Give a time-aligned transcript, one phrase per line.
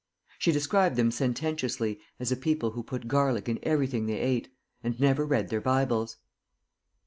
[0.39, 4.49] She described them sententiously as a people who put garlic in everything they ate,
[4.83, 6.17] and never read their Bibles.